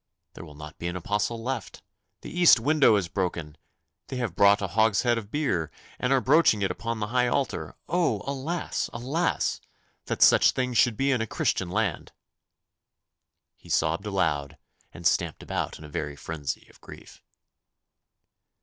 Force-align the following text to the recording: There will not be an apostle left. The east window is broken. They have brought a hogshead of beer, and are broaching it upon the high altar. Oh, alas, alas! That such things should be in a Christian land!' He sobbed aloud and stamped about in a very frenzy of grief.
There 0.33 0.43
will 0.43 0.55
not 0.55 0.79
be 0.79 0.87
an 0.87 0.95
apostle 0.95 1.43
left. 1.43 1.83
The 2.21 2.31
east 2.31 2.59
window 2.59 2.95
is 2.95 3.07
broken. 3.07 3.55
They 4.07 4.15
have 4.15 4.35
brought 4.35 4.59
a 4.59 4.69
hogshead 4.69 5.19
of 5.19 5.29
beer, 5.29 5.69
and 5.99 6.11
are 6.11 6.19
broaching 6.19 6.63
it 6.63 6.71
upon 6.71 6.99
the 6.99 7.09
high 7.13 7.27
altar. 7.27 7.75
Oh, 7.87 8.23
alas, 8.25 8.89
alas! 8.93 9.61
That 10.05 10.23
such 10.23 10.53
things 10.53 10.79
should 10.79 10.97
be 10.97 11.11
in 11.11 11.21
a 11.21 11.27
Christian 11.27 11.69
land!' 11.69 12.13
He 13.55 13.69
sobbed 13.69 14.07
aloud 14.07 14.57
and 14.91 15.05
stamped 15.05 15.43
about 15.43 15.77
in 15.77 15.85
a 15.85 15.87
very 15.87 16.15
frenzy 16.15 16.67
of 16.71 16.81
grief. 16.81 17.21